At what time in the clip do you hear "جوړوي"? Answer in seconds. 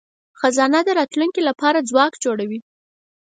2.23-2.59